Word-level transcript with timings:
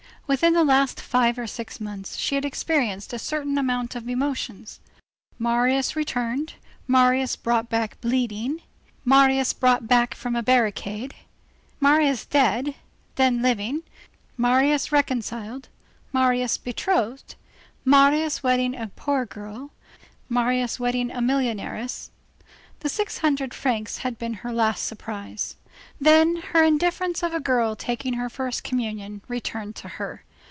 Within 0.27 0.53
the 0.53 0.63
last 0.63 1.01
five 1.01 1.37
or 1.37 1.45
six 1.45 1.81
months 1.81 2.15
she 2.15 2.35
had 2.35 2.45
experienced 2.45 3.11
a 3.11 3.19
certain 3.19 3.57
amount 3.57 3.95
of 3.97 4.07
emotions. 4.07 4.79
Marius 5.37 5.93
returned, 5.93 6.53
Marius 6.87 7.35
brought 7.35 7.67
back 7.67 7.99
bleeding, 7.99 8.61
Marius 9.03 9.51
brought 9.51 9.89
back 9.89 10.15
from 10.15 10.37
a 10.37 10.41
barricade, 10.41 11.15
Marius 11.81 12.23
dead, 12.25 12.75
then 13.15 13.41
living, 13.41 13.83
Marius 14.37 14.89
reconciled, 14.93 15.67
Marius 16.13 16.57
betrothed, 16.57 17.35
Marius 17.83 18.41
wedding 18.41 18.73
a 18.73 18.87
poor 18.95 19.25
girl, 19.25 19.71
Marius 20.29 20.79
wedding 20.79 21.11
a 21.11 21.19
millionairess. 21.19 22.09
The 22.79 22.87
six 22.87 23.17
hundred 23.17 23.51
thousand 23.51 23.59
francs 23.59 23.97
had 23.97 24.17
been 24.17 24.35
her 24.35 24.53
last 24.53 24.85
surprise. 24.85 25.57
Then, 25.99 26.35
her 26.51 26.63
indifference 26.63 27.23
of 27.23 27.33
a 27.33 27.39
girl 27.39 27.75
taking 27.75 28.13
her 28.13 28.29
first 28.29 28.63
communion 28.63 29.21
returned 29.27 29.75
to 29.77 29.87
her. 29.87 30.23